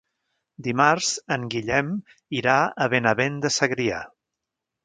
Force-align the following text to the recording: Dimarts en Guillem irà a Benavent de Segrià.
Dimarts 0.67 1.09
en 1.35 1.45
Guillem 1.55 1.93
irà 2.39 2.57
a 2.87 2.91
Benavent 2.97 3.41
de 3.45 3.53
Segrià. 3.61 4.05